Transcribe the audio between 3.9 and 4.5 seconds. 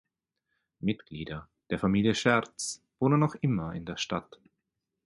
Stadt.